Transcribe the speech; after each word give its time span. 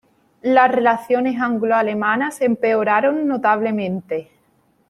Las 0.41 0.71
relaciones 0.71 1.39
anglo-alemanas 1.39 2.41
empeoraron 2.41 3.27
notablemente. 3.27 4.31